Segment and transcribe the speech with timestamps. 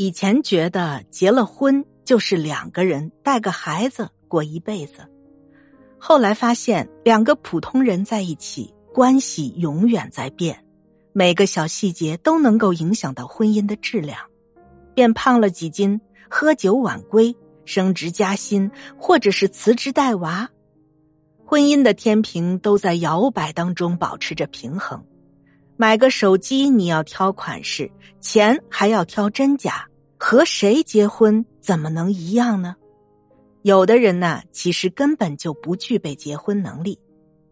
[0.00, 5.06] 以前觉得结了婚就是两个人带个孩子过一辈子，
[5.98, 10.64] 后来发现两个普通人在一起，关系永远在变，
[11.12, 14.18] 每个小细节都能够影响到婚姻的质量。
[14.94, 17.36] 变胖了几斤，喝酒晚归，
[17.66, 20.48] 升职加薪，或者是辞职带娃，
[21.44, 25.04] 婚姻的天平都在摇摆当中保持着平衡。
[25.76, 27.90] 买个手机你要挑款式，
[28.22, 29.86] 钱还要挑真假。
[30.30, 32.76] 和谁结婚怎么能一样呢？
[33.62, 37.00] 有的人呢，其实根本就不具备结婚能力。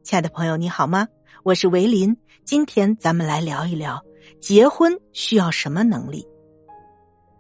[0.05, 1.09] 亲爱的朋友，你好吗？
[1.43, 4.01] 我是维林，今天咱们来聊一聊
[4.41, 6.25] 结婚需要什么能力。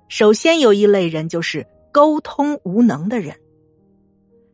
[0.08, 3.36] 首先有一类人就是沟通无能的人。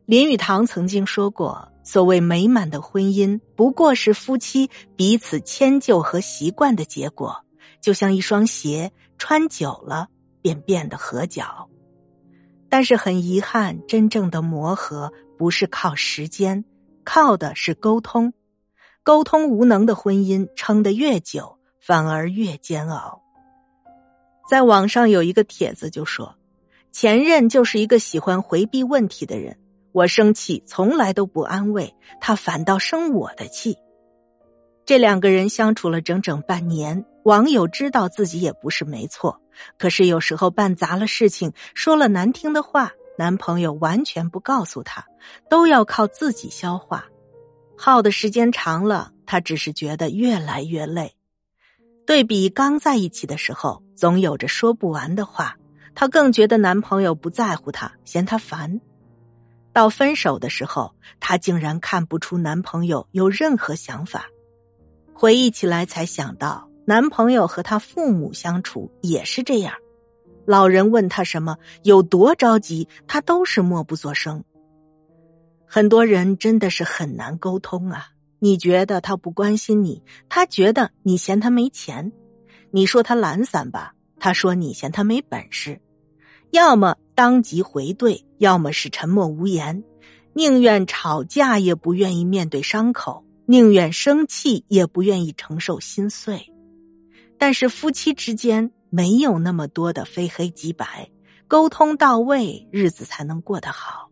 [0.05, 7.43] 林语堂曾经说过：“所谓美满的婚姻，不过是夫妻彼此迁就和习惯的结果，
[7.81, 10.09] 就像一双鞋穿久了。”
[10.45, 11.67] 便变得合脚，
[12.69, 16.63] 但是很遗憾，真正的磨合不是靠时间，
[17.03, 18.31] 靠的是沟通。
[19.01, 23.23] 沟通无能的婚姻撑得越久，反而越煎熬。
[24.47, 26.35] 在网上有一个帖子就说，
[26.91, 29.57] 前任就是一个喜欢回避问题的人，
[29.93, 33.75] 我生气从来都不安慰他，反倒生我的气。
[34.85, 39.41] 这两个人相处了整整半年，网友知道自己也不是没错。
[39.79, 45.03] 可是有时候办砸了事情，说了难听的话，男朋友完全不告诉她，
[45.49, 47.05] 都要靠自己消化。
[47.75, 51.15] 耗的时间长了，她只是觉得越来越累。
[52.05, 55.57] 对比刚在一起的时候，总有着说不完的话，
[55.95, 58.79] 她更觉得男朋友不在乎她，嫌她烦。
[59.73, 64.27] 到分手的时候，她竟然看不出男朋友有任何想法。
[65.15, 66.69] 回忆起来，才想到。
[66.87, 69.73] 男朋友和他父母相处也是这样，
[70.45, 74.43] 老人问他什么有多着急，他都是默不作声。
[75.65, 78.09] 很多人真的是很难沟通啊！
[78.37, 82.11] 你觉得他不关心你，他觉得你嫌他没钱；
[82.69, 85.81] 你说他懒散吧，他说你嫌他没本事。
[86.51, 89.83] 要么当即回怼，要么是沉默无言，
[90.33, 96.53] 宁愿吵架也不愿意面对伤口，宁愿生气也不愿意承受心碎。
[97.37, 101.09] 但是夫妻之间没有那么多的非黑即白，
[101.47, 104.09] 沟通到位，日子才能过得好。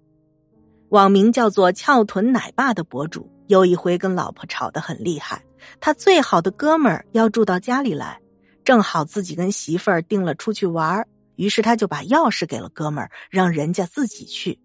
[0.89, 5.43] 网名叫做“翘臀奶爸”的博主有一回跟老婆吵得很厉害，
[5.79, 8.19] 他最好的哥们儿要住到家里来，
[8.63, 14.59] 正好自己跟媳妇儿定了出去玩儿于是他就把钥匙给了哥们儿，让人家自己去。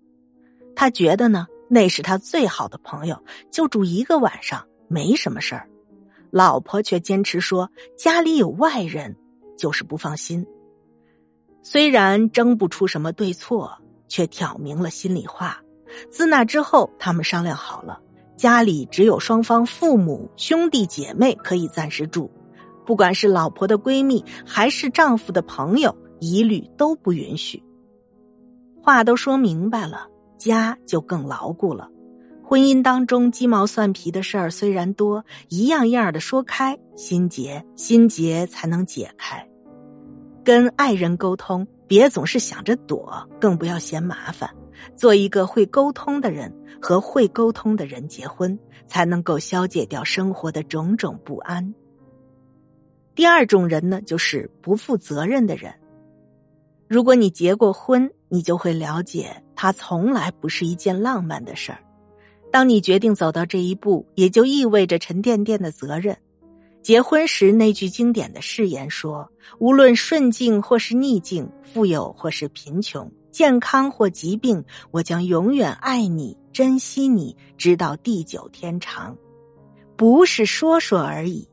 [0.76, 5.68] 他觉得呢，那是他最好的朋友，就住一个晚上，没什么事儿。
[6.31, 9.16] 老婆却坚持说家里有外人，
[9.56, 10.47] 就是不放心。
[11.62, 15.61] 虽然争不出什么对错，却挑明了心里话。
[16.11, 18.00] 自那之后，他们商量好了，
[18.37, 22.31] 家里只有双方父母、兄弟姐妹可以暂时住，
[22.87, 27.62] 不管是老婆的闺蜜还是丈夫的朋友，一律都不允许。
[28.83, 30.09] 话都说明白了，
[30.39, 31.91] 家就更牢固了。
[32.48, 39.47] 婚姻当中鸡毛蒜皮的事儿虽然多，一样样的说开，心结心结才能解开。
[40.42, 44.48] 跟爱人沟通，别总是想着躲，更不要嫌麻烦。
[44.97, 46.50] 做一个会沟通的人，
[46.81, 51.75] 和会沟通的人结婚，才能够消解掉生活的种种不安。
[53.15, 55.75] 第二种人呢，就是不负责任的人。
[56.88, 61.80] 如果你结过婚，你就会了解，它从来不是一件浪漫的事儿。
[62.58, 66.19] 当你决定走到这一步，也就意味着沉甸甸的责任。
[66.82, 69.30] 结婚时那句经典的誓言说
[69.60, 79.16] ：“无论顺境或是逆境，富有或是贫穷，健康或疾病，我将永远爱你、珍惜你，直到地久天长。”
[79.97, 81.48] 不是说说而已，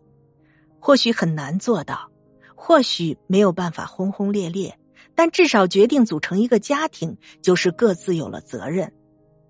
[0.79, 2.09] 或许很难做到，
[2.55, 4.75] 或许没有办法轰轰烈烈，
[5.13, 8.91] 但至少决定组成一个家庭，就是各自有了责任。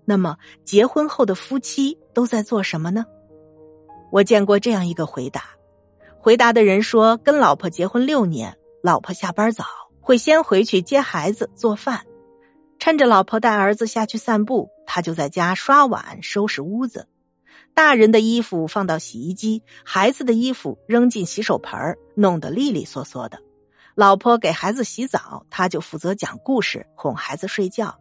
[0.08, 3.04] 那么，结婚后的夫妻都在做什么呢？
[4.12, 5.42] 我见过这样一个回答：
[6.18, 9.64] 回答的人说，跟老婆结婚六年，老婆下班早，
[10.00, 12.06] 会先回去接孩子做饭，
[12.78, 17.08] 趁着老婆带儿子下去散步，他就在家刷碗收拾屋子，
[17.74, 23.40] 大人的衣服放到洗衣机，孩子的衣服扔进洗手盆弄得利利索索的。
[23.96, 27.98] 老婆给孩子洗澡，他就负责讲故事哄孩子睡觉。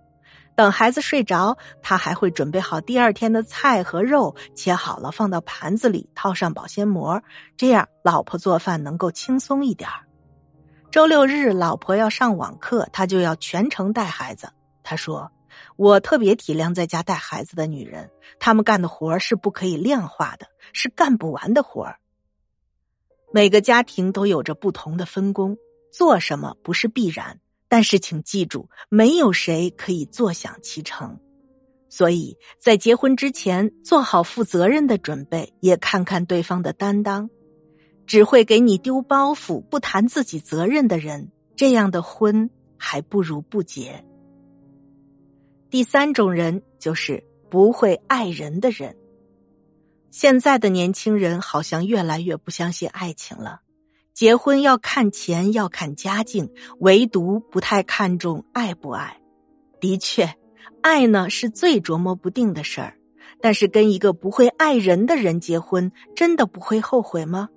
[0.56, 7.22] 等孩子睡着，他还会准备好第二天的菜和肉，切好了放到盘子里，套上保鲜膜，
[7.57, 9.90] 这样老婆做饭能够轻松一点
[10.92, 14.54] 周六日老婆要上网课，他就要全程带孩子。
[14.81, 15.30] 他说
[15.75, 18.10] ：“我特别体谅在家带孩子的女人，
[18.40, 21.94] 她们干的活是不可以量化的，是干不完的活。
[23.34, 25.57] 每个家庭都有着不同的分工，
[25.92, 31.19] 做什么不是必然，但是请记住，没有谁可以坐享其成。
[31.89, 37.29] 所以在结婚之前，做好负责任的准备，也看看对方的担当。
[38.06, 44.06] 只会给你丢包袱、不谈自己责任的人，这样的婚还不如不结。”
[45.71, 48.95] 第三种人就是不会爱人的人。
[50.11, 53.61] 现在的年轻人好像越来越不相信爱情了，
[54.15, 59.19] 结婚要看钱，要看家境，唯独不太看重爱不爱。
[59.81, 60.35] 的确，
[60.81, 62.97] 爱呢是最琢磨不定的事儿，
[63.41, 67.50] 但是跟一个不会爱人的人结婚，真的不会后悔吗？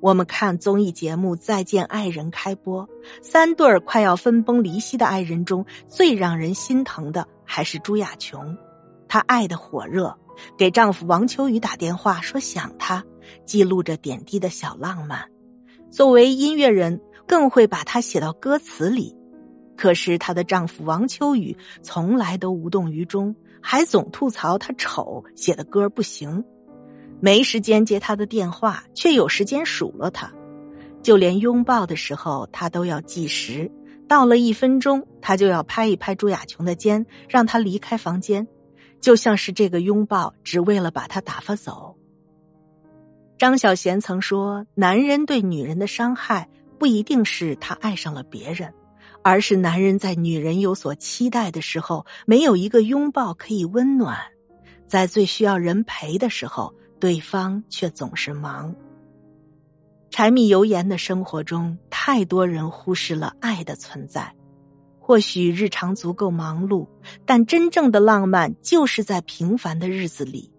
[0.00, 2.88] 我们看综艺节目《再见爱人》开播，
[3.22, 8.58] 三对儿快要分崩离析的爱人中，最让人心疼的还是朱亚琼。
[9.06, 10.18] 她爱的火热，
[10.58, 13.04] 给丈夫王秋雨打电话说想他，
[13.46, 15.30] 记录着点滴的小浪漫。
[15.94, 19.16] 作为音乐人，更会把它写到歌词里。
[19.76, 26.44] 可是她的丈夫王秋雨从来都无动于衷，还总吐槽他丑，写的歌不行。
[27.20, 30.26] 没时间接他的电话，却有时间数落他；
[31.00, 33.70] 就连拥抱的时候，他都要计时。
[34.08, 38.48] 到了一分钟，他就要拍一拍朱雅琼的肩，让她离开房间，
[39.00, 41.93] 就像是这个拥抱只为了把她打发走。
[43.36, 46.48] 张小娴曾说：“男人对女人的伤害，
[46.78, 48.72] 不一定是他爱上了别人，
[49.22, 54.18] 而是男人在女人有所期待的时候，没有一个拥抱可以温暖，
[54.86, 58.74] 在最需要人陪的时候。”对方却总是忙。
[60.08, 64.32] 柴米油盐的生活中，太多人忽视了爱的存在。
[64.98, 66.88] 或许日常足够忙碌，
[67.26, 70.50] 但真正的浪漫就是在平凡的日子里。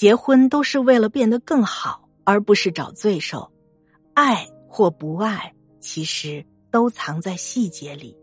[0.00, 3.52] 结婚都是为了变得更好，而不是找罪受。
[4.14, 8.16] 爱或不爱，其实都藏在细节里。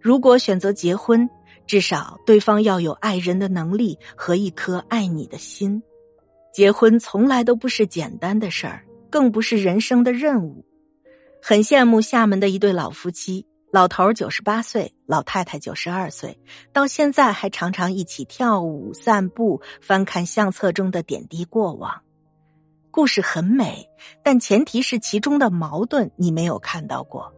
[0.00, 1.28] 如果选择结婚，
[1.66, 5.82] 至少对方要有爱人的能力和一颗爱你的心。
[6.50, 10.64] 结婚从来都不是简单的事儿，更不是人生的任务。
[11.42, 13.44] 很羡慕厦门的一对老夫妻，
[13.76, 16.40] 老头九十八岁，老太太九十二岁，
[16.72, 22.00] 到现在还常常一起跳舞、散步、翻看相册中的点滴过往。
[22.90, 23.90] 故事很美，
[24.22, 27.34] 但前提是其中的矛盾你没有看到过。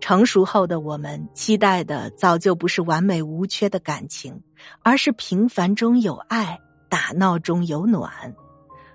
[0.00, 4.42] 成熟后的我们期待的早就不是完美无缺的感情，
[4.82, 6.58] 而是平凡中有爱。
[6.88, 8.34] 打闹中有暖，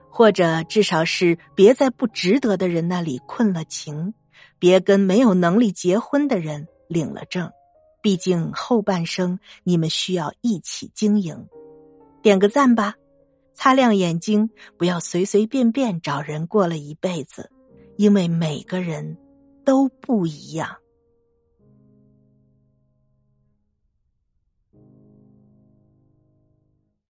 [0.10, 4.16] 或者至少是别在不值得的人那里困了情，
[4.64, 7.52] 别跟没有能力结婚的人领了证。
[8.02, 11.50] 毕竟后半生你们需要一起经营。
[12.22, 12.96] 点个赞吧，
[13.54, 17.52] 擦亮眼睛，不要随随便便找人过了一辈子，
[17.98, 19.18] 因为每个人
[19.66, 20.78] 都不一样。